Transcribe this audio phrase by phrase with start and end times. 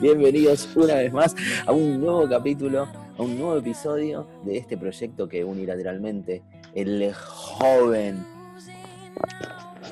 [0.00, 1.34] Bienvenidos una vez más
[1.66, 6.42] a un nuevo capítulo, a un nuevo episodio de este proyecto que unilateralmente
[6.74, 8.24] el joven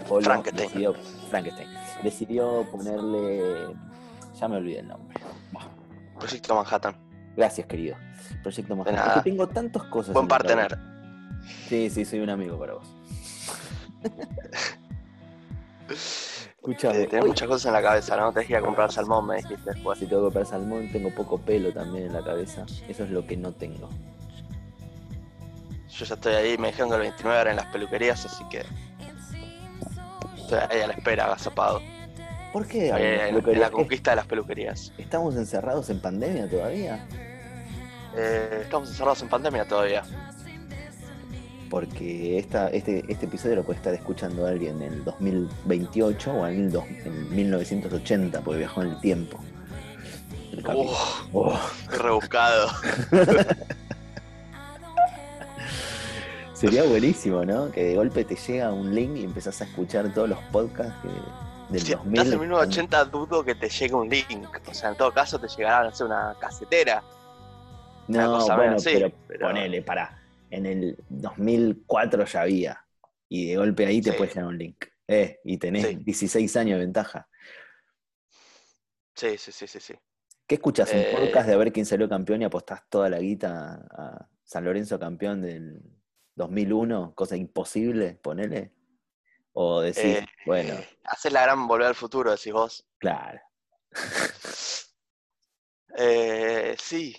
[0.09, 0.69] Polo Frankenstein.
[0.69, 0.95] decidió,
[1.31, 1.69] Frankenstein
[2.03, 3.75] decidió ponerle,
[4.39, 5.19] ya me olvidé el nombre.
[6.19, 6.97] Proyecto Manhattan.
[7.37, 7.97] Gracias, querido.
[8.43, 9.05] Proyecto Manhattan.
[9.15, 10.15] Porque tengo tantas cosas.
[10.15, 10.79] Buen partener.
[11.69, 12.87] Sí, sí, soy un amigo para vos.
[16.63, 18.33] Escuchame, Eh, Tenés hoy- muchas cosas en la cabeza, ¿no?
[18.33, 19.99] Que ir a comprar salmón, me dijiste después.
[19.99, 22.65] Si tengo que comprar salmón, tengo poco pelo también en la cabeza.
[22.89, 23.89] Eso es lo que no tengo.
[25.89, 28.65] Yo ya estoy ahí, me dijeron que el 29 eran las peluquerías, así que.
[30.39, 31.81] Estoy ahí a la espera, agazapado.
[32.53, 32.91] ¿Por qué?
[32.91, 33.61] En, en peluquerías?
[33.61, 34.93] la conquista de las peluquerías.
[34.99, 37.05] ¿Estamos encerrados en pandemia todavía?
[38.17, 40.03] Eh, estamos encerrados en pandemia todavía.
[41.73, 46.65] Porque esta, este, este episodio lo puede estar escuchando alguien en el 2028 o en,
[46.67, 49.39] el dos- en 1980, porque viajó en el tiempo.
[50.53, 50.63] El
[51.33, 51.59] Oh,
[51.91, 52.69] qué rebuscado.
[56.53, 57.71] sería buenísimo, ¿no?
[57.73, 61.73] Que de golpe te llega un link y empezás a escuchar todos los podcasts que-
[61.73, 62.19] del Si 2000.
[62.21, 64.47] estás en 1980, dudo que te llegue un link.
[64.69, 67.03] O sea, en todo caso, te llegará, no sé, una casetera.
[68.09, 70.19] una No, cosa bueno, así, pero, pero- ponele, pará.
[70.53, 72.87] En el 2004 ya había.
[73.29, 74.17] Y de golpe ahí te Sí.
[74.19, 74.85] puede llegar un link.
[75.09, 75.95] Eh, y tenés Sí.
[75.97, 77.27] 16 años de ventaja.
[79.15, 79.95] Sí, sí, sí, sí, sí.
[80.47, 80.93] ¿Qué escuchas?
[80.93, 84.65] ¿Un Eh, podcast de ver quién salió campeón y apostás toda la guita a San
[84.65, 85.81] Lorenzo campeón del
[86.35, 87.15] 2001?
[87.15, 88.75] Cosa imposible, ponele.
[89.55, 92.87] O decís, Eh, bueno, Hacer la gran volver al futuro, decís vos.
[92.99, 93.41] claro.
[95.97, 97.15] Eh, sí.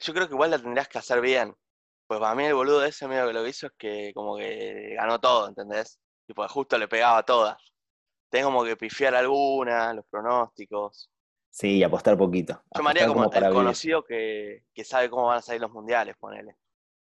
[0.00, 1.56] Yo creo que igual la tendrías que hacer bien.
[2.08, 5.20] Pues para mí el boludo ese medio que lo hizo es que como que ganó
[5.20, 6.00] todo, ¿entendés?
[6.26, 7.56] Y pues justo le pegaba a todas.
[8.30, 11.10] Tenés como que pifiar algunas, los pronósticos.
[11.50, 12.62] Sí, y apostar poquito.
[12.74, 13.64] Yo me haría como para el vivir.
[13.64, 16.56] conocido que, que sabe cómo van a salir los mundiales, ponele.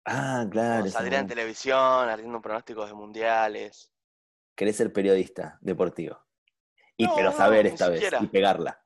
[0.04, 0.80] Ah, claro.
[0.80, 3.92] Como saldría en televisión, haciendo pronósticos de mundiales.
[4.54, 6.18] Querés ser periodista deportivo.
[6.96, 8.20] Y No, pero saber esta vez siquiera.
[8.22, 8.81] y pegarla.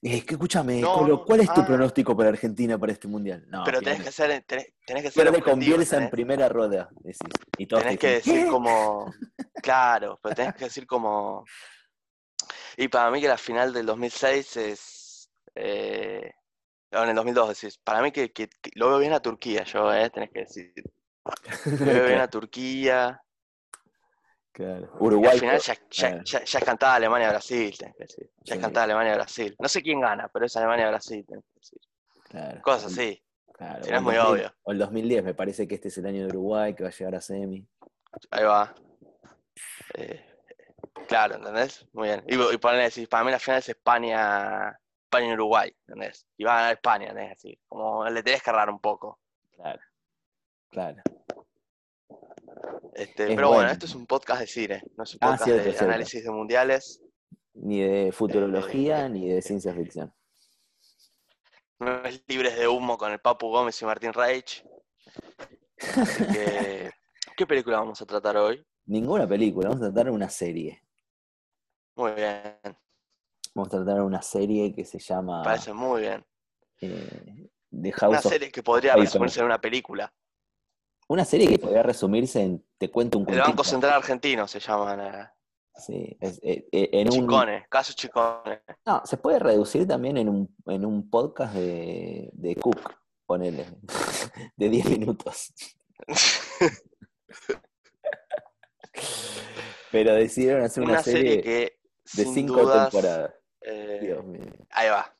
[0.00, 1.66] Es que escúchame, No, Colo, ¿cuál es tu ah.
[1.66, 3.44] pronóstico para Argentina para este mundial?
[3.48, 6.10] No, Pero tenés que ser, tenés, tenés que ser con Bielsa en ¿entendés?
[6.10, 7.18] primera rueda, decís.
[7.58, 8.50] Y todos Tenés te que decir "¿Qué?".
[8.50, 9.12] como.
[9.62, 11.44] Claro, pero tenés que decir como.
[12.76, 15.30] Y para mí que la final del 2006 es.
[15.56, 16.30] Eh...
[16.92, 17.78] en el 2002 decís.
[17.82, 20.08] Para mí que, que- que lo veo bien a Turquía, yo, ¿eh?
[20.10, 20.72] Tenés que decir.
[21.66, 23.20] Lo veo bien a Turquía.
[24.58, 24.90] Claro.
[25.00, 25.30] Y Uruguay.
[25.34, 26.20] al final ya, ya, eh.
[26.24, 28.30] ya- ya es cantada Alemania-Brasil, tenés que decir.
[28.42, 28.58] Ya Sí.
[28.58, 29.56] es cantada Alemania-Brasil.
[29.60, 31.78] No sé quién gana, pero es Alemania-Brasil, tenés que decir.
[32.24, 32.60] claro.
[32.62, 33.22] Cosas así.
[33.52, 34.54] Claro, Si no es muy 2000, obvio.
[34.64, 36.92] O el 2010, me parece que este es el año de Uruguay, que va a
[36.92, 37.64] llegar a semi.
[38.32, 38.74] Ahí va.
[39.94, 40.24] Eh,
[41.06, 41.86] claro, ¿entendés?
[41.92, 42.24] Muy bien.
[42.26, 46.26] Y, y decir, para mí la final es España, España y Uruguay, ¿entendés?
[46.36, 47.32] Y va a ganar España, ¿entendés?
[47.36, 49.20] Así, como le tenés que errar un poco.
[49.54, 49.80] Claro.
[50.70, 51.00] Claro.
[52.98, 53.70] Este, Es pero bueno, bueno.
[53.70, 55.84] esto es un podcast de cine, no es un Ah, podcast cierto, de cierto.
[55.86, 57.00] análisis de mundiales.
[57.54, 60.12] Ni de futurología, Eh, ni de ciencia ficción.
[61.80, 64.64] No es libres de humo con el Papu Gómez y Martín Reich.
[65.96, 66.90] Así que,
[67.36, 68.64] ¿qué película vamos a tratar hoy?
[68.86, 70.82] Ninguna película, vamos a tratar una serie.
[71.96, 72.58] Muy bien,
[73.54, 76.24] Vamos a tratar una serie que se llama parece muy bien.
[76.80, 78.26] eh, The Una of...
[78.28, 79.04] serie que podría Paper.
[79.04, 80.12] resumirse en una película.
[81.08, 83.64] Una serie que podría resumirse en Te cuento un El Banco.
[83.64, 84.94] Central Argentino se llama.
[84.96, 85.34] la-
[85.74, 87.20] Sí, es- eh, eh, en un...
[87.20, 88.62] Chicone, caso Chicone.
[88.84, 92.94] No, se puede reducir también en un, en un podcast de, de Cook,
[93.26, 93.64] ponele,
[94.56, 95.52] de 10 minutos.
[99.90, 101.78] Pero decidieron hacer una, Una serie que
[102.14, 103.34] de sin 5 dudas, temporadas.
[103.62, 104.52] eh, Dios mío.
[104.70, 105.14] ahí va.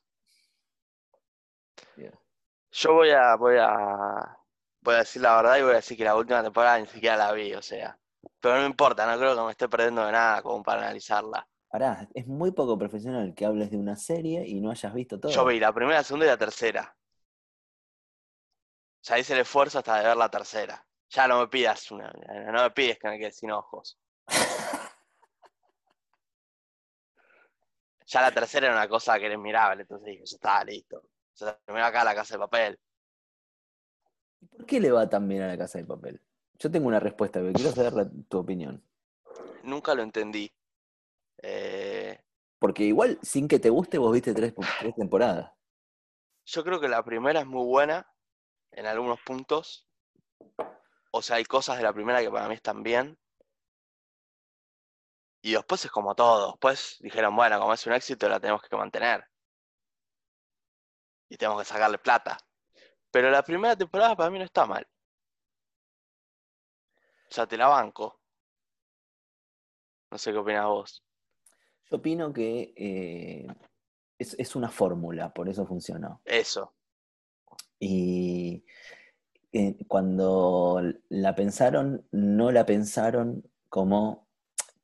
[2.70, 4.36] Yo voy a, voy a
[4.88, 7.14] voy a decir la verdad y voy a decir que la última temporada ni siquiera
[7.14, 7.98] la vi, o sea.
[8.40, 11.46] Pero no me importa, no creo que me esté perdiendo de nada como para analizarla.
[11.68, 15.30] Pará, es muy poco profesional que hables de una serie y no hayas visto todo.
[15.30, 16.96] Yo vi la primera, la segunda y la tercera.
[19.02, 20.82] Ya hice el esfuerzo hasta de ver la tercera.
[21.10, 23.98] Ya no me pidas una, no me pides que me quede sin ojos.
[28.10, 31.02] Ya la tercera era una cosa que era admirable, entonces dije, ya está, listo.
[31.34, 32.80] Se terminó acá la casa de papel.
[34.50, 36.20] ¿Por qué le va tan bien a la casa de papel?
[36.58, 38.82] Yo tengo una respuesta, pero quiero saber la- tu opinión.
[39.64, 40.52] Nunca lo entendí.
[41.42, 42.18] Eh,
[42.58, 45.52] Porque igual, sin que te guste, vos viste tres, tres temporadas.
[46.44, 48.06] yo creo que la primera es muy buena
[48.72, 49.86] en algunos puntos.
[51.12, 53.18] O sea, hay cosas de la primera que para mí están bien.
[55.42, 56.52] Y después es como todo.
[56.52, 59.24] Después dijeron, bueno, como es un éxito, la tenemos que mantener.
[61.30, 62.38] y tenemos que sacarle plata.
[63.10, 64.86] Pero la primera temporada para mí no está mal.
[67.30, 68.20] O sea, te la banco.
[70.10, 71.04] No sé qué opinas vos.
[71.90, 73.46] Yo opino que eh,
[74.18, 76.20] es, es una fórmula, por eso funcionó.
[76.24, 76.74] Eso.
[77.78, 78.64] Y
[79.52, 84.28] eh, cuando la pensaron, no la pensaron como,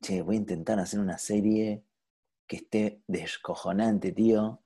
[0.01, 1.85] che, voy a intentar hacer una serie
[2.47, 4.63] que esté descojonante, tío,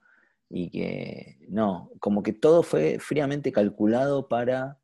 [0.51, 4.79] y que no, como que todo fue fríamente calculado para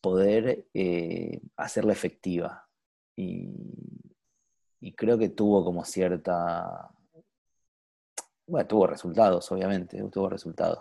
[0.00, 2.68] poder eh, hacerla efectiva.
[3.16, 3.50] Y,
[4.80, 6.90] y creo que tuvo como cierta...
[8.48, 10.78] Bueno, tuvo resultados, obviamente, tuvo resultados.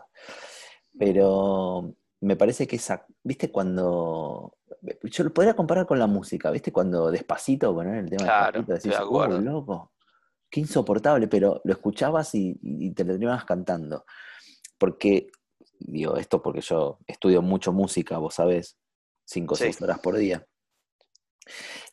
[0.98, 4.58] Pero me parece que esa, ¿viste cuando...
[5.04, 6.72] Yo lo podría comparar con la música, ¿viste?
[6.72, 9.42] Cuando despacito, poner el tema Claro, despacito, decís, de "Oh, acuerdo".
[9.42, 9.92] loco,
[10.56, 14.06] qué insoportable, pero lo escuchabas y, y te lo terminabas cantando.
[14.78, 15.28] Porque,
[15.80, 18.78] digo, esto porque yo estudio mucho música, vos sabés,
[19.26, 19.66] cinco o Sí.
[19.66, 20.48] seis horas por día.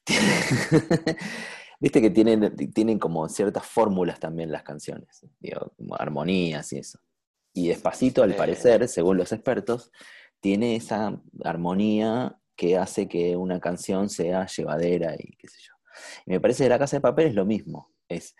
[1.81, 7.01] Viste que tienen, tienen como ciertas fórmulas también las canciones, digo, como armonías y eso.
[7.53, 9.91] Y despacito, al parecer, según los expertos,
[10.39, 15.73] tiene esa armonía que hace que una canción sea llevadera y qué sé yo.
[16.27, 17.91] Y me parece que La Casa de Papel es lo mismo.
[18.09, 18.37] Es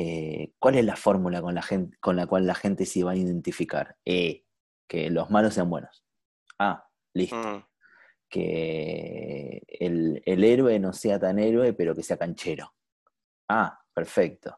[0.00, 3.10] eh, ¿cuál es la fórmula con la, gente, con la cual la gente se va
[3.10, 3.96] a identificar?
[4.04, 4.44] Eh,
[4.86, 6.04] que los malos sean buenos.
[6.56, 7.36] Ah, listo.
[7.36, 7.64] Mm,
[8.28, 12.72] Que el, el héroe no sea tan héroe, pero que sea canchero.
[13.48, 14.56] Ah, perfecto.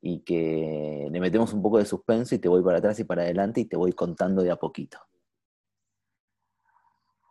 [0.00, 3.20] Y que le metemos un poco de suspenso y te voy para atrás y para
[3.22, 4.98] adelante y te voy contando de a poquito.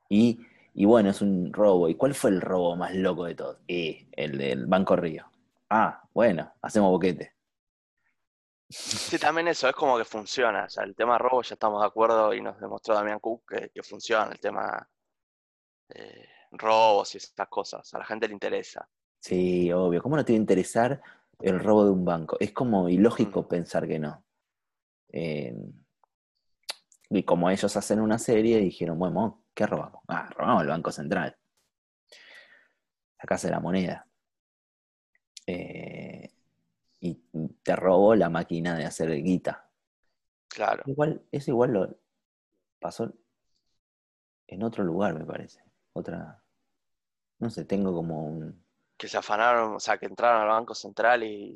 [0.08, 0.40] Y,
[0.76, 1.90] y bueno, es un robo.
[1.90, 3.58] ¿Y cuál fue el robo más loco de todos?
[3.68, 5.26] Eh, el del Banco Río.
[5.68, 7.39] Ah, bueno, hacemos boquete.
[8.70, 10.66] Sí, también eso, es como que funciona.
[10.66, 13.70] O sea, el tema robo ya estamos de acuerdo y nos demostró Damián Cook que,
[13.70, 14.32] que funciona.
[14.32, 14.88] El tema
[15.90, 17.92] eh, robos y esas cosas.
[17.94, 18.88] A la gente le interesa.
[19.20, 20.02] Sí, obvio.
[20.04, 21.02] ¿Cómo no te va a interesar
[21.40, 22.38] el robo de un banco?
[22.40, 23.48] Es como ilógico Mm.
[23.48, 24.24] pensar que no.
[25.12, 25.56] Eh,
[27.10, 30.04] y como ellos hacen una serie, dijeron, bueno, ¿qué robamos?
[30.08, 31.36] Ah, robamos el Banco Central.
[33.18, 34.06] La Casa de la Moneda.
[35.48, 36.09] Eh,
[37.00, 37.16] y
[37.64, 39.70] te robó la máquina de hacer guita.
[40.48, 40.84] Claro.
[40.86, 41.98] Igual, eso igual lo
[42.80, 43.14] pasó
[44.48, 45.64] en otro lugar, me parece.
[45.94, 46.44] Otra.
[47.40, 48.64] No sé, tengo como un.
[48.98, 51.56] Que se afanaron, o sea, que entraron al Banco Central y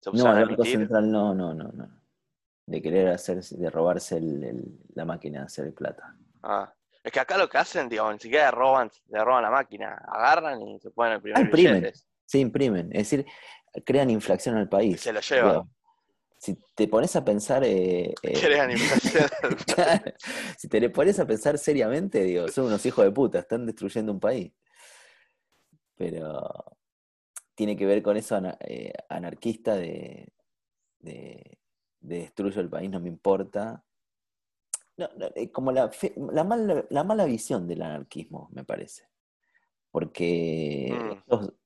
[0.00, 0.64] se No, pusieron a el Banco.
[0.64, 1.88] Central no, no, no, no.
[2.66, 6.16] De querer hacer, de robarse el- el- la máquina de hacer plata.
[6.42, 6.72] Ah.
[7.04, 9.94] Es que acá lo que hacen, digamos, ni siquiera roban, le roban la máquina.
[10.08, 11.74] Agarran y se ponen el primer Ah, imprimen.
[11.74, 12.06] billetes.
[12.26, 13.24] Se imprimen, es decir,
[13.84, 15.00] crean inflación al Y país.
[15.00, 15.52] se lo llevan.
[15.52, 15.68] Digo,
[16.38, 17.64] Si te pones a pensar.
[17.64, 19.28] eh, eh, Crean inflación.
[19.74, 20.12] Claro.
[20.56, 24.20] Si te pones a pensar seriamente, digo, son unos hijos de puta, están destruyendo un
[24.20, 24.52] país.
[25.96, 26.64] Pero
[27.54, 30.32] tiene que ver con eso eh, anarquista de,
[31.00, 31.58] de,
[32.00, 33.84] de destruyo el país, no me importa.
[34.96, 39.08] No, no, como la, fe- la, mala, la mala visión del anarquismo, me parece.
[39.90, 41.56] Porque Mm.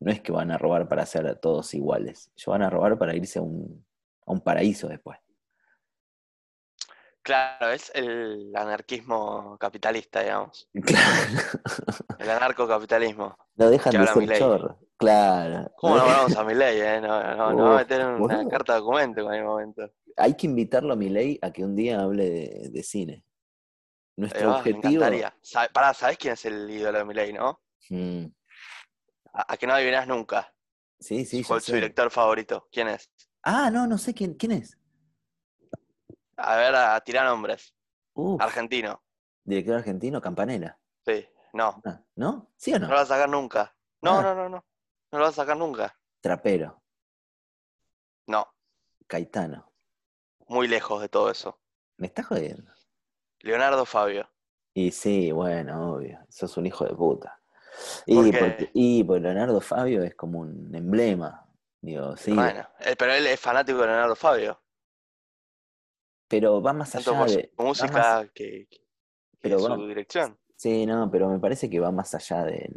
[0.00, 3.14] No es que van a robar para a todos iguales, ellos van a robar para
[3.14, 3.84] irse a un,
[4.26, 5.18] a un paraíso después.
[7.22, 10.68] Claro, es el anarquismo capitalista, digamos.
[10.82, 12.16] Claro.
[12.18, 13.36] El anarcocapitalismo.
[13.56, 14.38] No dejan de ser Milei.
[14.38, 14.78] chorro.
[14.96, 15.70] Claro.
[15.76, 17.00] ¿Cómo No vamos a mi ley, eh?
[17.00, 19.90] No, no, no va a meter una carta de documento en el momento.
[20.16, 23.24] Hay que invitarlo a Milei a que un día hable de, de cine.
[24.16, 24.86] Nuestro va, me objetivo.
[25.04, 25.34] encantaría.
[25.72, 27.60] Pará, ¿sabés quién es el ídolo de mi ley, no?
[27.90, 28.24] Mm,
[29.32, 30.54] A, a que no adivinás nunca.
[31.00, 32.68] sí, sí, ¿Cuál es su director favorito?
[32.72, 33.10] ¿Quién es?
[33.42, 34.78] Ah, no, no sé quién, quién es.
[36.36, 37.74] A ver, a tirar nombres.
[38.14, 39.02] Uf, Argentino.
[39.44, 40.78] director argentino, Campanella.
[41.04, 41.80] Sí, no.
[41.84, 42.52] Ah, ¿No?
[42.56, 42.92] ¿Sí o No no?
[42.92, 43.74] lo vas a sacar nunca.
[44.02, 44.22] No, Ah.
[44.22, 44.64] no, no, no.
[45.10, 45.96] No lo vas a sacar nunca.
[46.20, 46.82] Trapero,
[48.26, 48.46] No.
[49.06, 49.72] Caetano.
[50.48, 51.60] Muy lejos de todo eso.
[51.96, 52.70] ¿Me estás jodiendo?
[53.40, 54.28] Leonardo Fabio.
[54.74, 56.18] Y sí, bueno, obvio.
[56.28, 57.37] Sos un hijo de puta.
[58.06, 61.44] ¿Por Y porque, y porque Leonardo Fabio es como un emblema.
[61.80, 62.32] Digo, sí.
[62.34, 64.60] Bueno, eh, pero él es fanático de Leonardo Fabio.
[66.28, 67.52] Pero va más Tanto allá de.
[67.58, 68.80] música más- que, que
[69.40, 70.38] pero su va- dirección.
[70.56, 72.68] Sí, no, pero me parece que va más allá de,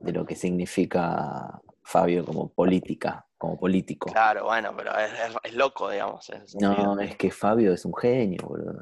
[0.00, 4.10] de lo que significa Fabio como política, como político.
[4.10, 6.30] Claro, bueno, pero es, es- es loco, digamos.
[6.58, 8.72] No, es que Fabio es un genio, boludo.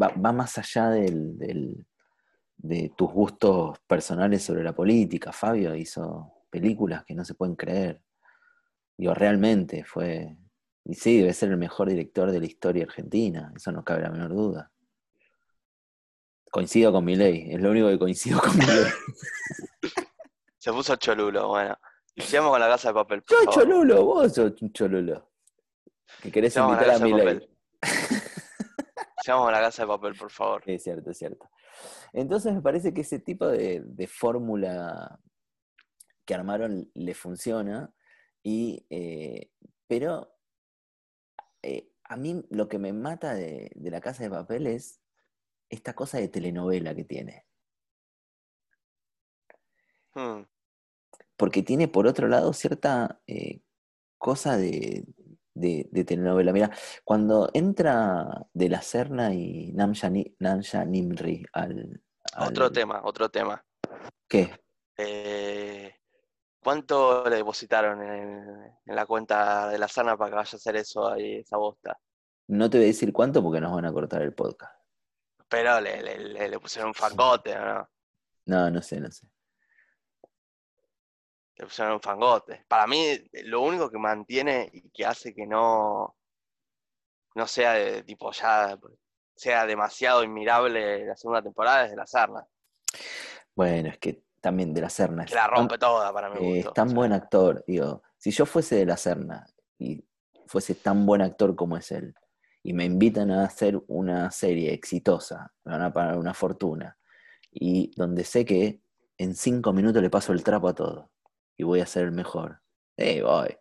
[0.00, 1.86] Va, va más allá del, del-
[2.64, 5.32] de tus gustos personales sobre la política.
[5.32, 8.02] Fabio hizo películas que no se pueden creer.
[8.96, 10.38] Digo, realmente fue
[10.84, 14.10] Y sí, debe ser el mejor director de la historia argentina, eso no cabe la
[14.10, 14.70] menor duda.
[16.50, 18.84] Coincido con mi ley, es lo único que coincido con mi ley.
[20.58, 21.76] Se puso cholulo, bueno.
[22.16, 23.22] Sigamos con la casa de papel.
[23.22, 23.54] por Yo favor.
[23.54, 25.30] cholulo, vos sos cholulo.
[26.22, 27.26] Que querés Sigamos invitar a casa de mi ley.
[27.26, 27.50] papel.
[29.22, 30.62] Sigamos con la casa de papel, por favor.
[30.64, 31.50] Es cierto, es cierto.
[32.12, 35.20] Entonces me parece que ese tipo de, de fórmula
[36.24, 37.92] que armaron le funciona,
[38.42, 39.50] y, eh,
[39.86, 40.36] pero
[41.62, 45.00] eh, a mí lo que me mata de, de la casa de papel es
[45.68, 47.46] esta cosa de telenovela que tiene.
[50.14, 50.42] Hmm.
[51.36, 53.60] Porque tiene por otro lado cierta eh,
[54.18, 55.04] cosa de,
[55.54, 56.52] de- de telenovela.
[56.52, 56.70] Mira,
[57.04, 62.02] cuando entra De la Serna y Namja, Ni- Namja Nimri al,
[62.38, 63.64] Otro al- tema, otro tema.
[64.28, 64.50] ¿Qué?
[64.96, 65.94] Eh,
[66.62, 70.76] ¿Cuánto le depositaron en, en la cuenta de la sana para que vaya a hacer
[70.76, 71.98] eso ahí, esa bosta?
[72.48, 74.74] No te voy a decir cuánto porque nos van a cortar el podcast.
[75.48, 77.88] Pero le, le, le- le pusieron un fangote, ¿no?
[78.46, 79.28] No, no sé, no sé.
[81.56, 82.64] Le pusieron un fangote.
[82.68, 86.16] Para mí, lo único que mantiene y que hace que no,
[87.34, 88.76] no sea de tipo ya
[89.36, 92.46] sea demasiado inmirable la segunda temporada es de la Serna,
[93.54, 96.38] Bueno, es que también De la Serna es que la tan- rompe toda para eh,
[96.38, 96.68] gusto.
[96.68, 96.96] es tan o sea.
[96.96, 97.64] buen actor.
[97.66, 99.46] Digo, si yo fuese De la Serna
[99.78, 100.04] y
[100.46, 102.14] fuese tan buen actor como es él,
[102.62, 106.96] y me invitan a hacer una serie exitosa, me van a pagar una fortuna,
[107.50, 108.80] y donde sé que
[109.18, 111.10] en cinco minutos le paso el trapo a todo,
[111.56, 112.60] y voy a ser el mejor.
[112.96, 113.56] Eh, voy.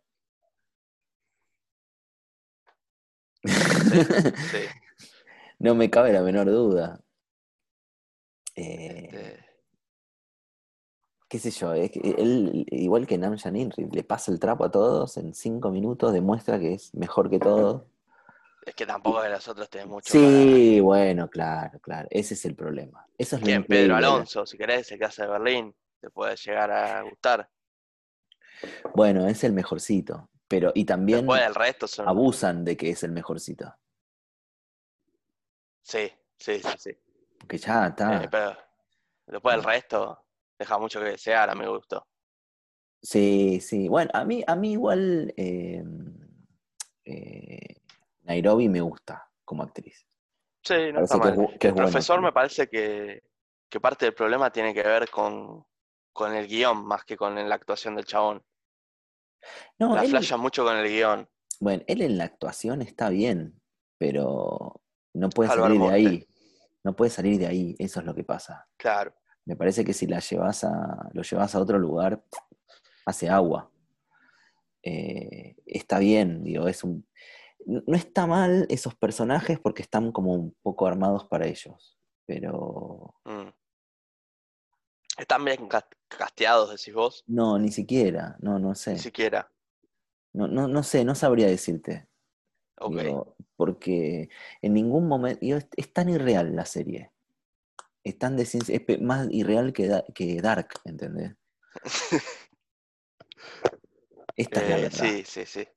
[3.44, 3.52] Sí.
[5.60, 7.00] No me cabe la menor duda.
[8.54, 9.46] Eh, Este,
[11.30, 14.72] qué sé yo, es que él, igual que Nam Inri, le pasa el trapo a
[14.72, 17.84] todos en cinco minutos, demuestra que es mejor que todos.
[18.66, 22.56] es que tampoco de los otros tenés mucho Sí, bueno, claro, claro, ese es el
[22.56, 23.08] problema.
[23.18, 23.66] Eso es.
[23.66, 27.50] Pedro Alonso, si querés, el que hace de Berlín, te puede llegar a gustar.
[28.94, 32.08] Bueno, es el mejorcito, pero y también Después del resto son...
[32.08, 33.74] abusan de que es el mejorcito,
[35.82, 36.92] Sí, sí, sí, sí.
[37.40, 38.24] porque ya está.
[38.24, 38.56] Eh, pero
[39.28, 40.26] después del resto
[40.58, 42.08] deja mucho que desear a mi gusto.
[43.02, 43.90] Sí, sí.
[43.90, 45.84] Bueno, a mí, a mí igual eh,
[47.04, 47.76] eh,
[48.22, 50.08] Nairobi me gusta como actriz.
[50.64, 51.48] Sí, no está que es mal.
[51.60, 53.24] que es el buena, profesor me parece que,
[53.70, 55.66] que parte del problema tiene que ver con,
[56.14, 58.42] con el guion más que con la actuación del chabón.
[59.80, 61.28] No, La él, flasha mucho con el guion.
[61.60, 63.60] bueno, él en la actuación está bien,
[63.98, 64.82] pero
[65.14, 66.28] no puede Álvaro salir de ahí.
[66.84, 68.68] No puede salir de ahí, eso es lo que pasa.
[68.78, 69.14] Claro.
[69.46, 72.24] Me parece que si la llevas a, lo llevas a otro lugar,
[73.06, 73.72] hace agua.
[74.82, 77.08] Eh, está bien, digo, es un.
[77.66, 81.98] No no está mal esos personajes porque están como un poco armados para ellos.
[82.26, 83.50] Pero mm.
[85.18, 87.24] Están bien cas- casteados, decís vos.
[87.28, 88.94] no, ni siquiera, no, no sé.
[88.94, 89.50] Ni siquiera.
[90.34, 92.08] No, no, no sé, no sabría decirte.
[92.80, 92.96] Ok.
[92.98, 94.30] Digo, porque
[94.62, 95.40] en ningún momento.
[95.42, 97.12] digo, es, es tan irreal la serie.
[98.04, 101.36] Es tan de ciencia- es más irreal que, Da- que Dark, ¿entendés?
[104.36, 104.98] Esta es la Eh, verdad.
[104.98, 105.60] sí, sí, sí.
[105.62, 105.70] Eh,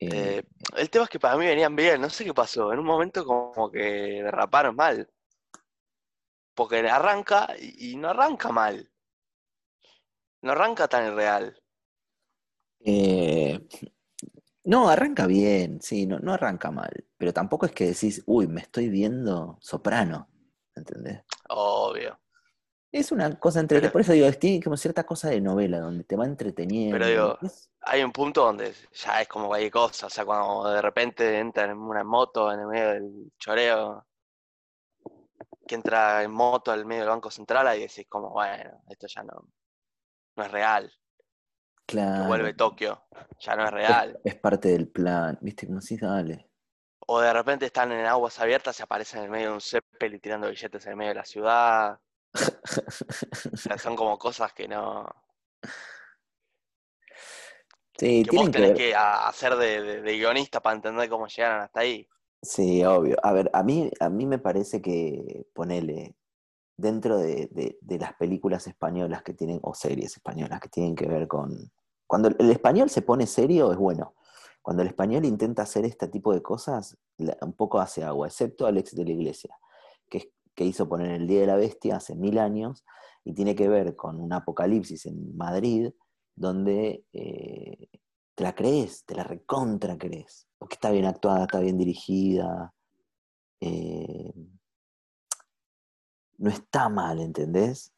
[0.00, 0.42] Eh,
[0.76, 2.72] el tema es que para mí venían bien, no sé qué pasó.
[2.72, 3.78] En un momento como que
[4.24, 5.08] derraparon mal.
[6.54, 8.90] Porque arranca y, no arranca mal.
[10.42, 11.56] No arranca tan irreal.
[12.84, 13.60] eh,
[14.64, 17.04] no, arranca bien, sí, no, no arranca mal.
[17.16, 20.28] Pero tampoco es que decís, uy, me estoy viendo soprano,
[20.74, 21.22] ¿entendés?
[21.48, 22.18] Obvio.
[22.92, 23.80] Es una cosa entre.
[23.80, 26.98] Pero- Por eso digo, tiene como cierta cosa de novela, donde te va entreteniendo.
[26.98, 27.38] Pero digo,
[27.80, 30.06] Hay un punto donde ya es como cualquier cosa.
[30.06, 34.06] O sea, cuando de repente entra en una moto en el medio del choreo.
[35.66, 39.22] Que entra en moto al medio del Banco Central, ahí decís como, bueno, esto ya
[39.22, 39.48] no,
[40.36, 40.92] no es real.
[41.86, 42.24] Que claro.
[42.26, 43.06] vuelve Tokio,
[43.38, 44.20] ya no es real.
[44.24, 45.66] es parte del plan, ¿viste?
[45.66, 46.48] Como si dale.
[47.06, 50.20] O de repente están en aguas abiertas y aparecen en el medio de un Zeppelin
[50.20, 52.00] tirando billetes en el medio de la ciudad.
[52.34, 55.04] O sea, son como cosas que no.
[57.98, 61.26] Sí, que vos que tenés que a- hacer de, de- de guionista para entender cómo
[61.26, 62.08] llegaron hasta ahí.
[62.42, 63.16] Sí, obvio.
[63.22, 66.16] A ver, a mí, a mí me parece que ponele
[66.76, 71.06] dentro de, de- de las películas españolas que tienen, o series españolas que tienen que
[71.08, 71.72] ver con.
[72.06, 74.14] Cuando el, español se pone serio, es bueno.
[74.62, 76.96] Cuando el español intenta hacer este tipo de cosas,
[77.42, 79.56] un poco hace agua, excepto Alex de la Iglesia,
[80.10, 82.84] que, que hizo poner el Día de la Bestia hace mil años,
[83.24, 85.90] y tiene que ver con un apocalipsis en Madrid,
[86.36, 87.88] donde eh,
[88.42, 90.48] te la crees, te la recontra crees.
[90.58, 92.74] Porque está bien actuada, está bien dirigida.
[93.60, 94.32] eh,
[96.38, 97.92] no está mal, ¿entendés?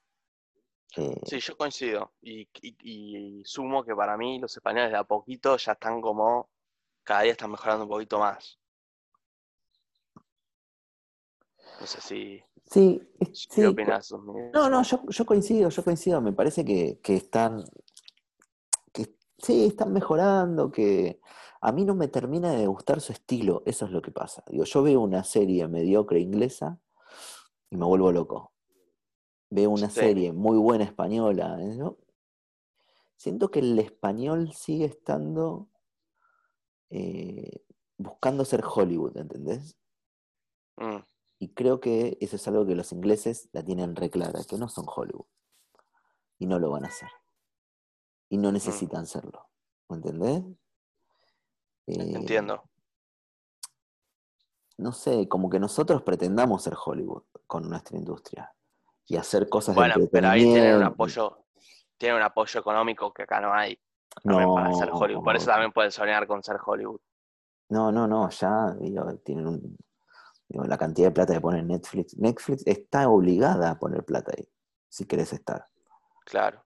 [0.99, 2.13] Eh, Sí, yo coincido.
[2.21, 6.51] Y, y- y sumo que para mí los españoles de a poquito ya están como,
[7.03, 8.59] cada día están mejorando un poquito más.
[11.81, 14.13] No sé si, sí, ¿qué sí, opinas?
[14.53, 16.21] No, no, yo, yo coincido, yo coincido.
[16.21, 17.65] Me parece que, que están,
[19.45, 21.21] sí, están mejorando, que
[21.61, 24.43] a mí no me termina de gustar su estilo, eso es lo que pasa.
[24.49, 26.79] Digo, yo veo una serie mediocre inglesa
[27.71, 28.53] y me vuelvo loco.
[29.51, 30.01] Veo una Sí.
[30.01, 31.77] serie muy buena española, ¿eh?
[31.77, 31.99] ¿no?
[33.17, 35.69] Siento que el español sigue estando
[36.91, 37.65] eh,
[37.97, 39.77] buscando ser Hollywood, ¿entendés?
[40.77, 40.99] Mm,
[41.41, 44.69] Y creo que eso es algo que los ingleses la tienen re clara, que no
[44.69, 45.27] son Hollywood.
[46.39, 47.09] Y no lo van a hacer.
[48.29, 49.49] Y no necesitan serlo.
[49.89, 50.43] ¿Me entendés?
[51.87, 52.63] Eh, entiendo.
[54.79, 58.53] No sé, como que nosotros pretendamos ser Hollywood con nuestra industria.
[59.07, 61.45] Y hacer cosas Bueno, de pero ahí tienen un apoyo,
[61.97, 63.79] tienen un apoyo económico que acá no hay
[64.23, 65.23] también para ser Hollywood.
[65.25, 67.01] Por eso No, también pueden soñar con ser Hollywood.
[67.69, 69.77] no, no, no, ya digo, tienen un,
[70.49, 72.17] digo, la cantidad de plata que pone Netflix.
[72.17, 74.49] Netflix está obligada a poner plata ahí,
[74.89, 75.69] si querés estar.
[76.25, 76.65] Claro.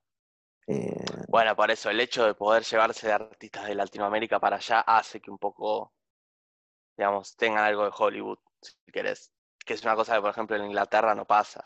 [0.71, 4.81] Eh, Bueno, por eso el hecho de poder llevarse de artistas de Latinoamérica para allá
[4.81, 5.93] hace que un poco,
[6.95, 9.31] digamos, tengan algo de Hollywood, si querés.
[9.65, 11.63] Que es una cosa que, por ejemplo, en Inglaterra no pasa.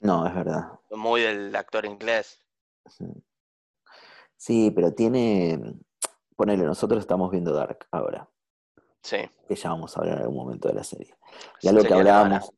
[0.00, 0.78] no, es verdad.
[0.90, 2.38] Muy del actor inglés.
[4.36, 5.58] Sí, pero tiene.
[6.36, 8.28] Ponele, nosotros estamos viendo Dark ahora,
[9.02, 9.16] Sí.
[9.48, 11.14] que ya vamos a hablar en algún momento de la serie.
[11.62, 12.52] Y algo que hablábamos,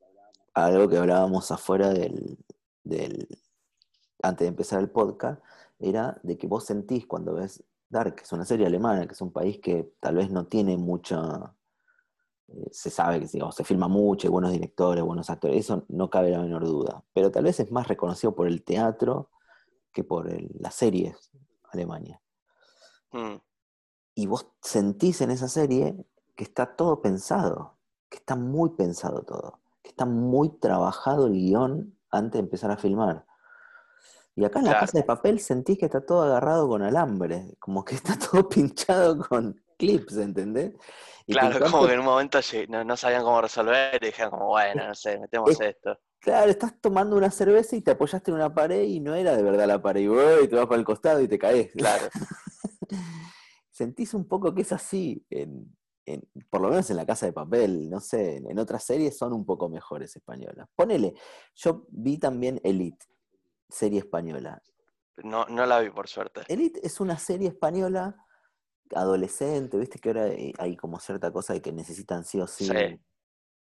[0.55, 2.37] algo que hablábamos afuera del,
[2.83, 3.29] del,
[4.21, 5.41] antes de empezar el podcast,
[5.79, 9.21] era de que vos sentís cuando ves Dark, que es una serie alemana, que es
[9.21, 11.55] un país que tal vez no tiene mucha,
[12.49, 16.11] eh, se sabe que digamos, se filma mucho, hay buenos directores, buenos actores, eso no
[16.11, 17.03] cabe la menor duda.
[17.15, 19.31] Pero tal vez es más reconocido por el teatro
[19.93, 21.31] que por el- las series
[21.73, 22.21] Alemania.
[23.13, 23.37] Mm,
[24.15, 25.97] Y vos sentís en esa serie
[26.35, 27.77] que está todo pensado,
[28.09, 32.77] que está muy pensado todo, que está muy trabajado el guion antes de empezar a
[32.77, 33.27] filmar.
[34.39, 34.87] Y acá en la Claro.
[34.87, 39.19] casa de papel sentís que está todo agarrado con alambre, como que está todo pinchado
[39.19, 40.75] con clips, ¿entendés?
[41.27, 44.31] Y Claro, como encanta- que en un momento no, no sabían cómo resolver y dijeron
[44.31, 45.99] como, bueno, no sé, metemos Es- esto.
[46.21, 49.43] Claro, estás tomando una cerveza y te apoyaste en una pared y no era de
[49.43, 50.47] verdad la pared, y, ¡uy!
[50.49, 51.73] te vas para el costado y te caes.
[51.73, 52.09] Claro.
[53.71, 57.33] Sentís un poco que es así, en, en- por lo menos en la casa de
[57.33, 60.69] papel, no sé, en, en otras series son un poco mejores españolas.
[60.75, 61.15] Ponele,
[61.55, 63.05] yo vi también Elite,
[63.69, 64.63] serie española.
[65.19, 66.43] No, no la vi por suerte.
[66.49, 68.25] Elite es una serie española
[68.95, 72.67] adolescente, viste que ahora hay hay como cierta cosa de que necesitan sí o sí,
[72.67, 73.01] Sí.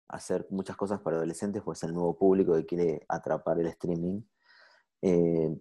[0.09, 4.21] hacer muchas cosas para adolescentes, pues el nuevo público que quiere atrapar el streaming.
[5.01, 5.55] Eh,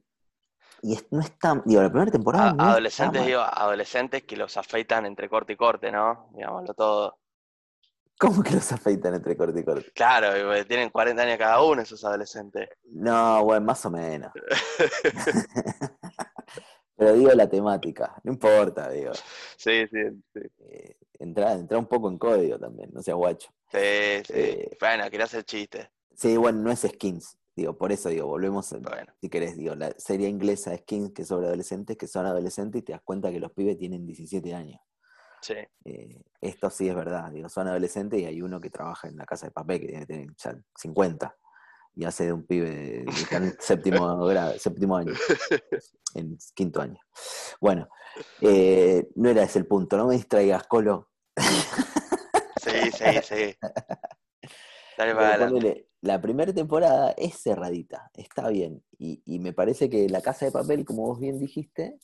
[0.83, 4.37] y es- no está, digo, la primera temporada A- no está adolescentes, digo, adolescentes que
[4.37, 6.31] los afeitan entre corte y corte, ¿no?
[6.35, 7.19] Digámoslo todo.
[8.19, 9.91] ¿Cómo que los afeitan entre corte y corte?
[9.95, 12.69] Claro, tienen 40 años cada uno esos adolescentes.
[12.85, 14.33] No, bueno, más o menos.
[16.97, 19.13] Pero digo la temática, no importa, digo.
[19.57, 19.99] Sí, sí,
[20.33, 20.41] sí.
[20.61, 23.51] Eh, entra, entra un poco en código también, no seas guacho.
[23.73, 23.79] Sí,
[24.27, 24.33] sí.
[24.35, 25.91] Eh, Bueno, quería hacer chiste.
[26.15, 29.93] Sí, bueno, no es skins, digo, por eso digo, volvemos, Bueno, si querés, digo, la
[29.99, 33.41] serie inglesa skins que es sobre adolescentes, que son adolescentes y te das cuenta que
[33.41, 34.81] los pibes tienen 17 años.
[35.43, 35.55] Sí.
[35.85, 39.27] Eh, esto sí es verdad, digo, son adolescentes y hay uno que trabaja en la
[39.27, 41.37] casa de papel que debe tener ya 50
[41.95, 45.13] y hace de un pibe de, en séptimo grado, séptimo año,
[46.15, 47.01] en quinto año.
[47.61, 47.89] Bueno,
[48.41, 51.11] eh, no era ese el punto, no me distraigas, Colo.
[52.61, 53.57] Sí, sí, sí.
[54.99, 55.89] Dale para adelante.
[56.03, 58.85] la primera temporada es cerradita, está bien.
[58.99, 61.99] Y, y me parece que La Casa de Papel, como vos bien dijiste,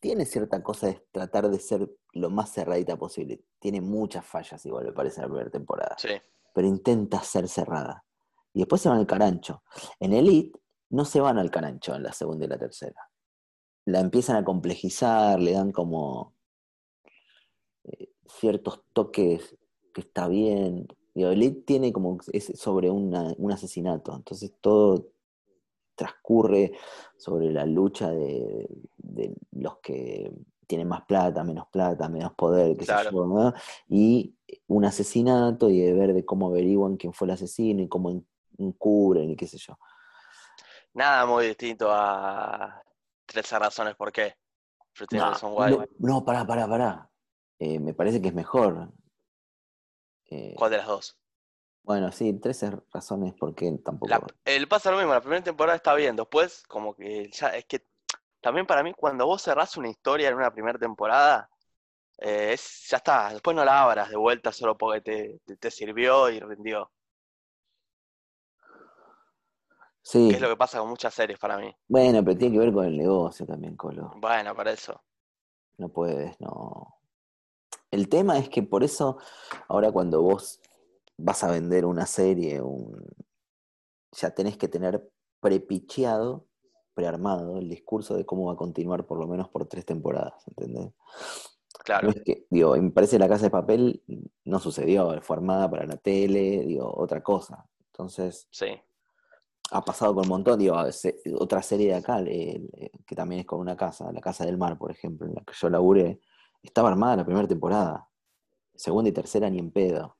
[0.00, 3.42] tiene cierta cosa de tratar de ser lo más cerradita posible.
[3.58, 5.94] Tiene muchas fallas, igual me parece, en la primera temporada.
[5.98, 6.08] Sí,
[6.54, 8.04] Pero intenta ser cerrada.
[8.52, 9.62] Y después se van al carancho.
[10.00, 10.58] En Elite
[10.90, 13.08] no se van al carancho en la segunda y la tercera.
[13.84, 16.34] La empiezan a complejizar, le dan como
[17.84, 19.56] eh, ciertos toques
[19.94, 20.86] que está bien.
[21.14, 25.08] Digo, Elite tiene como, es sobre una- un asesinato, entonces todo
[26.00, 26.72] transcurre
[27.18, 28.66] sobre la lucha de,
[28.98, 30.32] de los que
[30.66, 33.52] tienen más plata, menos plata, menos poder, qué sé yo, ¿no?
[33.88, 34.34] y
[34.68, 38.26] un asesinato y de ver de cómo averiguan quién fue el asesino y cómo en-
[38.58, 39.76] encubren y qué sé yo.
[40.94, 42.82] nada muy distinto a
[43.26, 44.34] 13 razones por qué.
[45.12, 45.26] No,
[45.70, 45.76] no,
[46.08, 46.90] no, pará, pará, pará.
[47.58, 48.92] Eh, me parece que es mejor.
[50.30, 51.18] Eh, ¿Cuál de las dos?
[51.82, 54.12] Bueno, sí, 13 razones por qué tampoco.
[54.12, 57.64] La- el pasa lo mismo, la primera temporada está bien, después como que ya es
[57.66, 57.84] que
[58.40, 61.50] también para mí cuando vos cerrás una historia en una primera temporada,
[62.18, 65.70] eh, es, ya está, después no la abras de vuelta solo porque te, te, te
[65.70, 66.90] sirvió y rindió,
[70.02, 71.74] Sí, que es lo que pasa con muchas series para mí.
[71.88, 74.10] bueno, pero tiene que ver con el negocio también, Colo.
[74.16, 75.02] Bueno, para eso.
[75.78, 76.94] No puedes, no.
[77.90, 79.18] El tema es que por eso,
[79.68, 80.60] ahora cuando vos
[81.22, 83.04] vas a vender una serie, un...
[84.12, 86.46] ya tenés que tener prepicheado,
[86.94, 90.92] prearmado el discurso de cómo va a continuar por lo menos por tres temporadas, ¿entendés?
[91.84, 94.02] Claro, No es que, digo, me parece La Casa de Papel
[94.44, 97.66] no sucedió, fue armada para la tele, digo, otra cosa.
[97.86, 98.66] Entonces, sí.
[99.70, 100.76] ha pasado con un montón, digo,
[101.38, 104.90] otra serie de acá, que también es con una casa, La Casa del Mar, por
[104.90, 106.20] ejemplo, en la que yo laburé,
[106.62, 108.08] estaba armada la primera temporada,
[108.74, 110.18] segunda y tercera ni en pedo.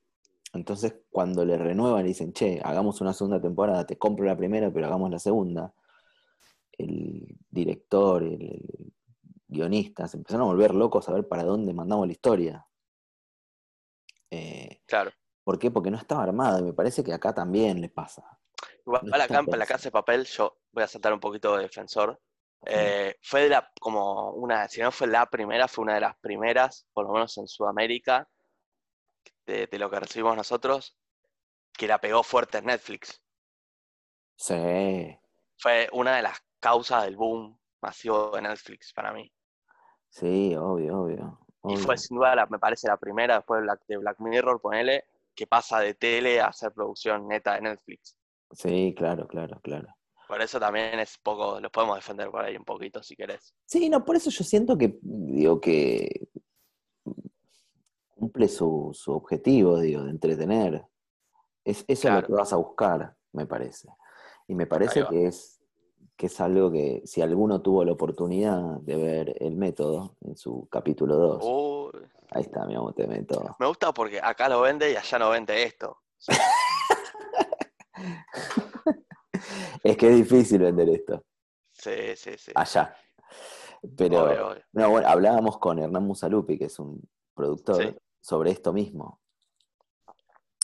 [0.53, 4.71] Entonces, cuando le renuevan y dicen, che, hagamos una segunda temporada, te compro la primera,
[4.73, 5.73] pero hagamos la segunda,
[6.73, 8.93] el director, el, el
[9.47, 12.67] guionista, se empezaron a volver locos a ver para dónde mandamos la historia.
[14.31, 15.13] Eh, Claro.
[15.45, 15.71] ¿Por qué?
[15.71, 18.39] Porque no estaba armada, y me parece que acá también le pasa.
[18.87, 22.21] Igual No la casa de papel, yo voy a saltar un poquito de defensor.
[22.67, 26.17] Eh, fue de la, como una, si no fue la primera, fue una de las
[26.19, 28.29] primeras, por lo menos en Sudamérica,
[29.47, 30.97] de, de lo que recibimos nosotros,
[31.73, 33.23] que la pegó fuerte en Netflix.
[34.47, 34.57] Sí,
[35.59, 39.33] Fue una de las causas del boom masivo de Netflix para mí.
[40.09, 41.39] sí, obvio, obvio.
[41.67, 44.61] Y fue sin duda, la- me parece, la primera después de Black, de Black Mirror,
[44.61, 48.15] ponele, que pasa de tele a hacer producción neta de Netflix.
[48.53, 49.89] Sí, claro, claro, claro.
[50.27, 53.55] Por eso también es poco, los podemos defender por ahí un poquito si querés.
[53.67, 56.29] Sí, no, por eso yo siento que, digo, que
[58.21, 60.87] cumple su, su objetivo, digo, de entretener.
[61.65, 63.89] Es, eso es lo que vas a buscar, me parece.
[64.47, 65.61] Y me parece que es,
[66.17, 70.69] que es algo que, si alguno tuvo la oportunidad de ver el método en su
[70.71, 73.57] capítulo 2, Uy, ahí está, mi amor, te método.
[73.59, 75.97] me gusta porque acá lo vende y allá no vende esto.
[79.83, 81.25] Es que es difícil vender esto,
[81.73, 82.53] Sí, sí, sí.
[82.55, 82.95] allá.
[83.97, 84.63] Pero, Obvio, obvio.
[84.73, 87.01] No, bueno, hablábamos con Hernán Musalupi, que es un
[87.35, 87.97] productor, Sí.
[88.21, 89.21] Sobre esto mismo.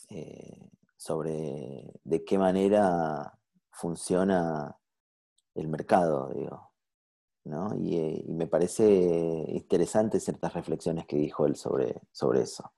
[0.09, 3.39] Eh, sobre de qué manera
[3.71, 4.77] funciona
[5.55, 6.71] el mercado, digo.
[7.45, 7.75] ¿no?
[7.77, 8.85] Y, eh, y me parece
[9.49, 12.73] interesante ciertas reflexiones que dijo él sobre, sobre eso.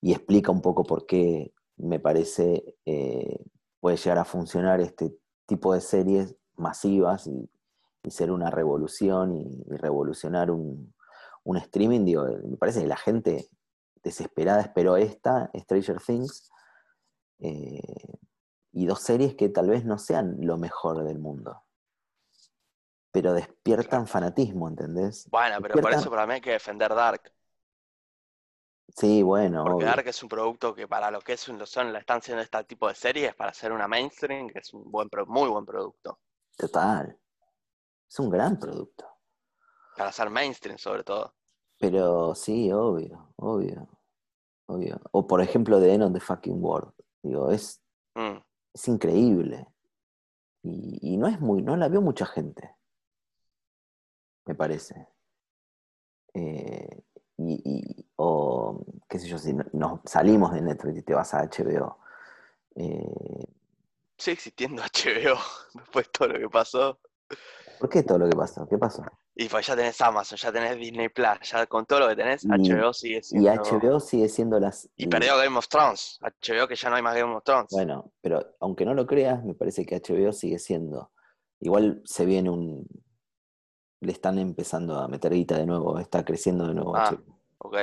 [0.00, 3.44] Y explica un poco por qué me parece eh,
[3.80, 7.48] puede llegar a funcionar este tipo de series masivas y,
[8.02, 10.92] y ser una revolución y, y revolucionar un,
[11.44, 12.04] un streaming.
[12.04, 13.48] Digo, me parece que la gente
[14.02, 16.50] desesperada esperó esta, Stranger Things,
[17.40, 18.18] eh,
[18.72, 21.64] y dos series que tal vez no sean lo mejor del mundo.
[23.10, 25.28] Pero despiertan fanatismo, ¿entendés?
[25.30, 27.32] Bueno, pero por eso para mí hay que defender Dark.
[28.94, 29.86] Sí, bueno, Porque obvio.
[29.86, 32.42] Dark es un producto que para lo que es un, lo son, la están haciendo
[32.42, 36.20] este tipo de series, para hacer una mainstream, que es un buen, muy buen producto.
[36.56, 37.16] Total.
[38.08, 39.06] Es un gran producto.
[39.96, 41.34] Para hacer mainstream sobre todo.
[41.78, 43.88] Pero sí, obvio, obvio,
[44.66, 45.00] obvio.
[45.12, 46.92] O por ejemplo, The End of the Fucking World.
[47.22, 47.80] Digo, es,
[48.14, 48.38] Mm,
[48.74, 49.66] es increíble.
[50.64, 52.74] Y, y no es muy, no la vio mucha gente.
[54.46, 55.06] Me parece.
[56.34, 57.02] Eh,
[57.36, 61.32] y, y- o qué sé yo, si no- nos salimos de Netflix y te vas
[61.34, 61.98] a HBO.
[62.74, 63.44] eh,
[64.16, 65.38] Sigue existiendo HBO
[65.74, 66.98] después de todo lo que pasó.
[67.78, 68.66] ¿Por qué todo lo que pasó?
[68.68, 69.04] ¿Qué pasó?
[69.34, 72.44] Y pues ya tenés Amazon, ya tenés Disney Plus, ya con todo lo que tenés,
[72.44, 73.52] Y- HBO sigue Y siendo.
[73.62, 74.88] HBO sigue siendo las...
[74.96, 76.18] Y perdió Game of Thrones.
[76.22, 77.68] HBO que ya no hay más Game of Thrones.
[77.70, 81.12] Bueno, pero aunque no lo creas, me parece que HBO sigue siendo.
[81.60, 82.86] Igual se viene un.
[84.00, 86.94] Le están empezando a meter guita de nuevo, está creciendo de nuevo.
[86.96, 87.10] Ah.
[87.12, 87.38] HBO.
[87.58, 87.76] Ok.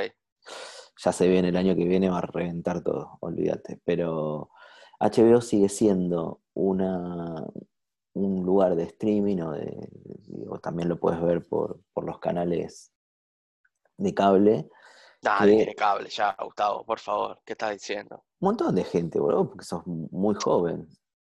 [1.04, 3.78] Ya se viene el año que viene, va a reventar todo, olvídate.
[3.84, 4.48] Pero
[4.98, 7.44] HBO sigue siendo una,
[8.16, 9.88] un lugar de streaming o de.
[10.28, 12.92] digo, también lo puedes ver por, por los canales
[13.98, 14.68] de cable.
[15.20, 17.40] Dale, que- tiene cable ya, Gustavo, por favor.
[17.44, 18.24] ¿Qué estás diciendo?
[18.40, 20.88] Un montón de gente, boludo, porque sos muy joven.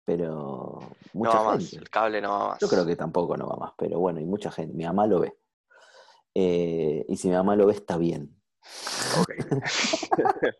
[0.04, 0.78] Pero
[1.12, 2.58] No va más, el cable no va más.
[2.60, 4.74] Yo creo que tampoco no va más, pero bueno, y mucha gente.
[4.74, 5.36] Mi mamá lo ve.
[6.34, 8.34] Eh, y si mi mamá lo ve, está bien.
[9.20, 9.30] Ok.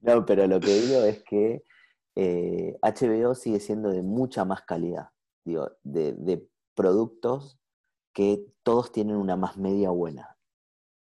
[0.00, 1.64] No, pero lo que digo es que
[2.20, 5.10] eh, HBO sigue siendo de mucha más calidad.
[5.44, 7.60] Digo, de, de productos
[8.12, 10.36] que todos tienen una más media buena.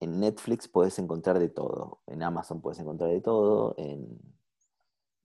[0.00, 4.18] En Netflix puedes encontrar de todo, en Amazon puedes encontrar de todo, en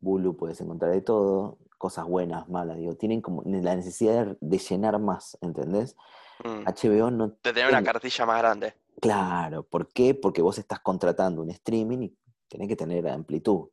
[0.01, 4.99] Hulu puedes encontrar de todo, cosas buenas, malas, digo, tienen como la necesidad de llenar
[4.99, 5.95] más, ¿entendés?
[6.43, 6.65] Mm.
[6.65, 7.27] HBO no...
[7.41, 8.73] De tener una cartilla más grande.
[8.99, 10.13] Claro, ¿por qué?
[10.13, 12.17] Porque vos estás contratando un streaming y
[12.49, 13.69] tenés que tener amplitud.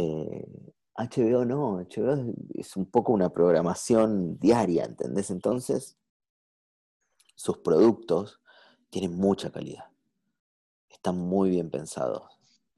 [0.00, 0.46] Eh,
[0.94, 5.30] HBO no, HBO es, un poco una programación diaria, ¿entendés?
[5.30, 5.96] Entonces,
[7.34, 8.40] sus productos
[8.90, 9.86] tienen mucha calidad.
[10.88, 12.30] Están muy bien pensados,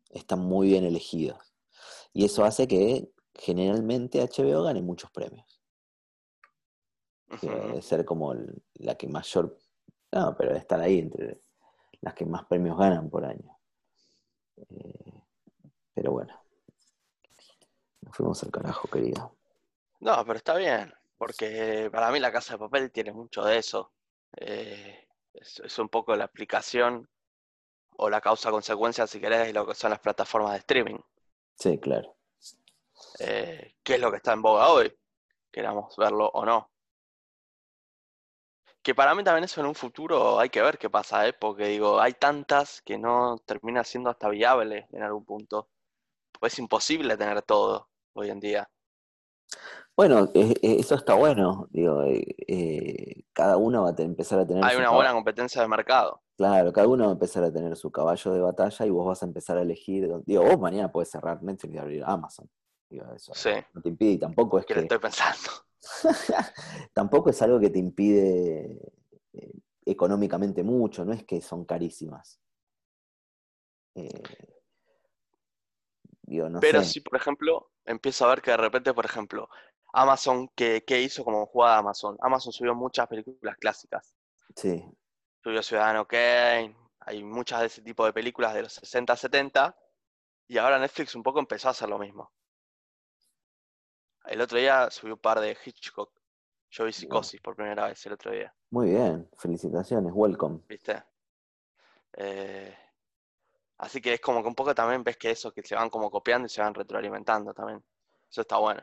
[0.09, 1.55] están muy bien elegidos.
[2.15, 5.61] Y eso hace que generalmente HBO gane muchos premios.
[7.39, 7.57] que Ujú.
[7.57, 8.35] debe ser como
[8.75, 9.57] la que mayor,
[10.11, 11.41] no, pero estar ahí entre
[12.01, 13.57] las que más premios ganan por año.
[14.57, 15.13] Eh,
[15.95, 16.35] pero bueno,
[18.03, 19.37] nos fuimos al carajo, querido.
[20.01, 23.93] No, pero está bien, porque para mí la Casa de Papel tiene mucho de eso.
[24.37, 27.09] Eh, es, es un poco la aplicación
[27.97, 30.99] o la causa-consecuencia, si querés, de lo que son las plataformas de streaming.
[31.55, 32.17] Sí, claro.
[33.19, 34.97] Eh, ¿qué es lo que está en boga hoy?
[35.51, 36.71] Queramos verlo o no.
[38.83, 41.35] Que para mí también eso en un futuro hay que ver qué pasa, ¿eh?
[41.35, 45.69] Porque digo, hay tantas que no termina siendo hasta viable en algún punto.
[46.39, 48.71] Pues es imposible tener todo hoy en día.
[49.97, 51.69] Bueno, eso está bueno.
[51.71, 55.69] Digo, eh, eh, cada uno va a empezar a tener Hay una buena competencia de
[55.69, 56.23] mercado.
[56.37, 59.23] Claro, cada uno va a empezar a tener su caballo de batalla y vos vas
[59.23, 60.09] a empezar a elegir.
[60.25, 62.49] Digo, vos mañana puedes cerrar Netflix y abrir Amazon.
[62.89, 65.51] Digo, eso Sí, no te impide y tampoco es que lo que estoy pensando.
[66.95, 68.81] tampoco es algo que te impide
[69.33, 69.53] eh,
[69.85, 72.41] económicamente mucho, no es que son carísimas.
[73.95, 74.60] Eh,
[76.35, 76.89] digo, no Pero sé.
[76.91, 79.49] si, por ejemplo, empiezo a ver que de repente, por ejemplo,
[79.93, 82.17] Amazon, ¿qué, qué hizo como jugada Amazon?
[82.21, 84.15] Amazon subió muchas películas clásicas.
[84.57, 84.85] Sí,
[85.43, 89.77] Subió Ciudadano Kane, hay muchas de ese tipo de películas de los 60, 70,
[90.49, 92.31] y ahora Netflix un poco empezó a hacer lo mismo.
[94.27, 96.13] El otro día subió un par de Hitchcock.
[96.71, 100.61] Yo vi Psicosis por primera vez el otro día, muy bien, felicitaciones, welcome.
[100.69, 101.03] ¿viste?
[102.13, 102.77] Eh,
[103.81, 106.11] así que es como que un poco también ves que eso, que se van como
[106.11, 107.83] copiando y se van retroalimentando también.
[108.31, 108.83] Eso está bueno.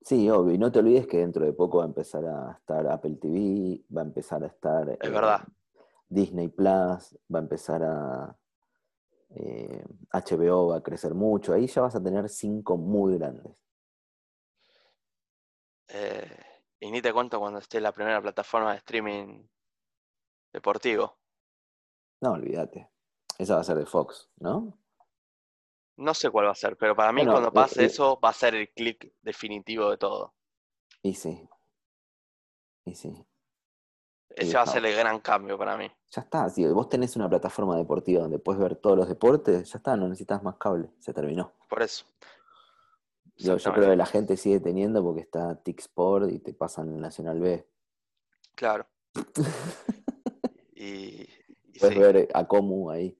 [0.00, 2.86] Sí, obvio, y no te olvides que dentro de poco va a empezar a estar
[2.86, 5.42] Apple TV, va a empezar a estar Es eh, verdad.
[6.08, 8.36] Disney Plus, va a empezar a
[9.30, 13.52] eh, HBO va a crecer mucho, ahí ya vas a tener cinco muy grandes.
[15.88, 16.44] Eh,
[16.80, 19.46] y ni te cuento cuando esté la primera plataforma de streaming
[20.52, 21.18] deportivo.
[22.20, 22.88] No, olvídate.
[23.38, 24.76] Esa va a ser de Fox, ¿no?
[25.96, 28.18] No sé cuál va a ser, pero para mí Bueno, cuando eh, pase eh, eso
[28.22, 30.34] va a ser el clic definitivo de todo.
[31.02, 31.48] Y sí.
[32.84, 33.24] Y sí.
[34.30, 35.90] Ese va a ser el gran cambio para mí.
[36.10, 39.78] Ya está, si vos tenés una plataforma deportiva donde puedes ver todos los deportes, ya
[39.78, 41.52] está, no necesitas más cable, se terminó.
[41.68, 42.04] Por eso.
[43.36, 46.92] Digo, yo creo que la gente sigue teniendo porque está TIC Sport y te pasan
[46.92, 47.66] el Nacional B.
[48.54, 48.86] Claro.
[50.80, 51.28] Y,
[51.74, 53.18] y Puedes sí, ver a Comu ahí.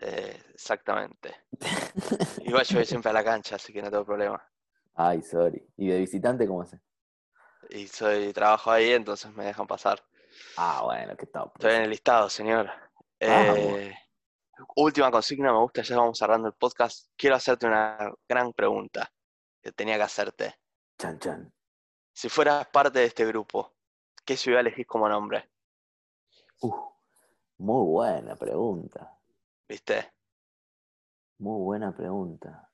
[0.00, 1.34] Eh, exactamente.
[2.44, 4.42] Igual yo voy siempre a la cancha, así que no tengo problema.
[4.94, 5.64] Ay, sorry.
[5.76, 6.80] ¿Y de visitante cómo hace?
[7.70, 10.02] Y soy trabajo ahí, entonces me dejan pasar.
[10.56, 11.52] Ah, bueno, qué top.
[11.56, 12.70] Estoy en el listado, señor.
[13.20, 13.94] Eh,
[14.76, 17.08] última consigna, me gusta, ya vamos cerrando el podcast.
[17.16, 19.12] Quiero hacerte una gran pregunta
[19.60, 20.54] que tenía que hacerte.
[20.98, 21.52] Chan, chan.
[22.12, 23.74] Si fueras parte de este grupo,
[24.24, 25.50] ¿qué ciudad elegís como nombre?
[26.60, 26.74] Uh,
[27.58, 29.17] muy buena pregunta.
[29.68, 30.12] ¿Viste?
[31.40, 32.70] Muy buena pregunta.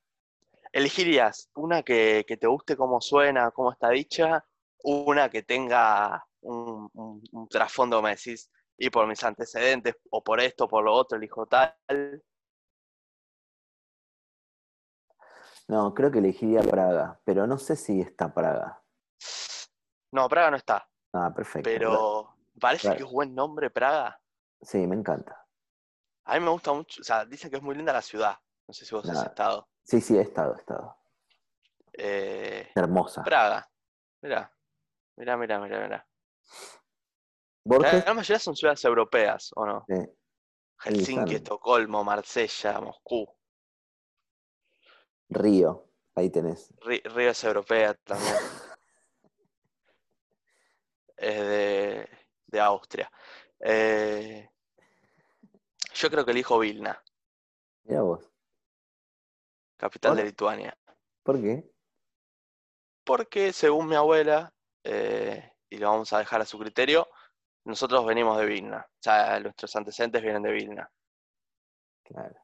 [0.72, 4.44] ¿Elegirías una que, que te guste cómo suena, cómo está dicha?
[4.82, 10.40] ¿Una que tenga un, un- un trasfondo, me decís, y por mis antecedentes, o por
[10.40, 11.74] esto, por lo otro, elijo tal?
[15.68, 18.82] No, creo que elegiría Praga, pero no sé si está Praga.
[20.12, 21.70] No, Praga no está, Ah, perfecto.
[21.70, 24.20] pero parece que es buen nombre Praga.
[24.62, 25.43] Sí, me encanta.
[26.24, 28.38] A mí me gusta mucho, o sea, dicen que es muy linda la ciudad.
[28.66, 29.68] No sé si vos has estado.
[29.82, 30.96] Sí, sí, he estado, he estado.
[31.92, 33.22] Eh, Hermosa.
[33.22, 33.70] Praga.
[34.22, 34.50] Mira,
[35.16, 36.08] mira, mira, mira, mira.
[37.64, 39.84] Borges, La mayoría son ciudades europeas, ¿o no?
[39.88, 40.14] eh,
[40.84, 43.26] Helsinki, Estocolmo, Marsella, Moscú.
[45.28, 46.72] Río, ahí tenés.
[46.80, 48.34] Ri- Río es europea también.
[51.16, 52.08] Es de,
[52.48, 53.10] de Austria.
[53.60, 54.50] Eh,
[55.94, 57.02] yo creo que elijo Vilna,
[57.84, 58.30] Mira vos.
[59.76, 60.18] capital ¿Por?
[60.18, 60.78] de Lituania.
[61.22, 61.70] ¿Por qué?
[63.04, 64.52] Porque según mi abuela,
[64.82, 67.08] eh, y lo vamos a dejar a su criterio.
[67.64, 70.90] Nosotros venimos de Vilna, o sea, nuestros antecedentes vienen de Vilna.
[72.04, 72.34] Claro.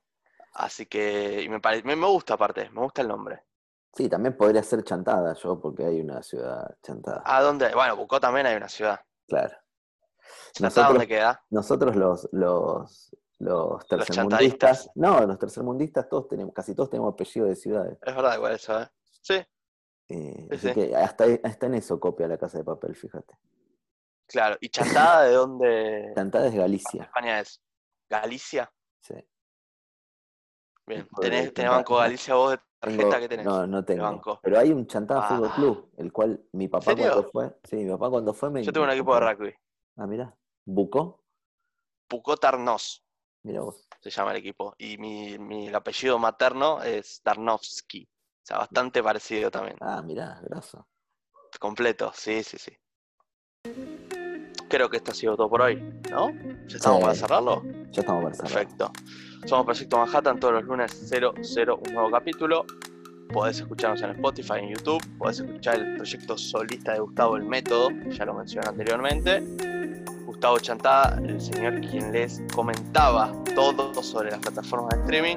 [0.54, 3.44] Así que y me, pare- me, me gusta aparte, me gusta el nombre.
[3.94, 7.22] Sí, también podría ser Chantada yo, porque hay una ciudad Chantada.
[7.24, 7.74] ¿A dónde?
[7.74, 9.00] Bueno, Bucó también hay una ciudad.
[9.28, 9.54] Claro.
[10.52, 11.44] ¿Chantá Nosotros- dónde queda?
[11.50, 17.56] Nosotros los, los, los tercermundistas, no, los tercermundistas todos tenemos, casi todos tenemos apellido de
[17.56, 17.98] ciudades.
[18.02, 18.88] Es verdad igual eso, ¿eh?
[19.22, 19.46] Sí, Eh,
[20.08, 20.74] Sí, así sí.
[20.74, 23.34] que hasta, hasta en eso copia la casa de papel, fíjate.
[24.26, 24.56] claro.
[24.60, 27.02] ¿Y Chantada de dónde Chantada es Galicia.
[27.04, 27.60] España es?
[28.08, 28.70] ¿Galicia?
[29.00, 29.14] Sí.
[30.86, 31.08] Bien.
[31.20, 31.70] ¿Tenés, tenés.
[31.70, 33.46] Banco Galicia vos de tarjeta Tengo- que tenés?
[33.46, 34.02] No, no tengo.
[34.02, 34.40] banco.
[34.42, 35.28] Pero hay un Chantada Ah.
[35.28, 38.72] Fútbol Club, el cual mi papá cuando fue, sí, mi papá cuando fue me Yo
[38.72, 39.54] tengo un equipo de rugby.
[39.96, 41.22] Ah, mira, Bucó,
[42.08, 43.04] Pucó Tarnós
[43.42, 43.86] mira vos.
[44.00, 44.74] se llama el equipo.
[44.78, 48.04] Y mi, mi el apellido materno es Tarnovsky.
[48.04, 49.76] O sea, bastante parecido también.
[49.80, 50.86] Ah, mirá, graso.
[51.58, 52.72] Completo, sí, sí, sí.
[54.68, 55.76] Creo que esto ha sido todo por hoy,
[56.10, 56.30] ¿no?
[56.68, 57.02] ¿Ya estamos Sí.
[57.02, 57.62] para cerrarlo?
[57.90, 58.52] Ya estamos para cerrar.
[58.52, 58.92] Perfecto.
[59.46, 62.64] Somos Proyecto Manhattan todos los lunes 00 un nuevo capítulo.
[63.32, 65.02] Podés escucharnos en Spotify, en YouTube.
[65.18, 69.42] Podés escuchar el proyecto solista de Gustavo El Método, ya lo mencioné anteriormente.
[70.40, 75.36] Gustavo Chantada, el señor quien les comentaba todo sobre las plataformas de streaming.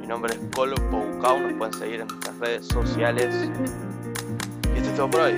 [0.00, 3.50] Mi nombre es Colo Poucao, nos pueden seguir en nuestras redes sociales.
[4.74, 5.34] Y esto es todo por hoy.